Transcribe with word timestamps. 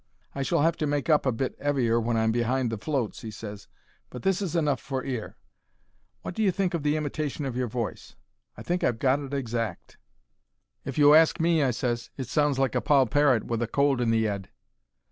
"I 0.33 0.41
shall 0.41 0.63
have 0.63 0.77
to 0.77 0.87
make 0.87 1.11
up 1.11 1.27
a 1.27 1.31
bit 1.31 1.55
'eavier 1.59 2.01
when 2.03 2.17
I'm 2.17 2.31
behind 2.31 2.71
the 2.71 2.77
floats," 2.79 3.21
he 3.21 3.29
ses; 3.29 3.67
"but 4.09 4.23
this 4.23 4.41
is 4.41 4.55
enough 4.55 4.79
for 4.79 5.03
'ere. 5.03 5.37
Wot 6.23 6.33
do 6.33 6.41
you 6.41 6.49
think 6.49 6.73
of 6.73 6.81
the 6.81 6.97
imitation 6.97 7.45
of 7.45 7.55
your 7.55 7.67
voice? 7.67 8.15
I 8.57 8.63
think 8.63 8.83
I've 8.83 8.97
got 8.97 9.19
it 9.19 9.31
exact." 9.31 9.97
"If 10.85 10.97
you 10.97 11.13
ask 11.13 11.39
me," 11.39 11.61
I 11.61 11.69
ses, 11.69 12.09
"it 12.17 12.27
sounds 12.27 12.57
like 12.57 12.73
a 12.73 12.81
poll 12.81 13.05
parrot 13.05 13.43
with 13.45 13.61
a 13.61 13.67
cold 13.67 14.01
in 14.01 14.09
the 14.09 14.25
'ead." 14.27 14.49